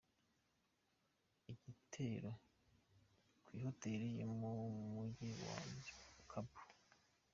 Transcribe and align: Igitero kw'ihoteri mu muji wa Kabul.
Igitero 1.51 2.31
kw'ihoteri 3.45 4.09
mu 4.39 4.51
muji 4.93 5.29
wa 5.41 5.55
Kabul. 6.31 6.67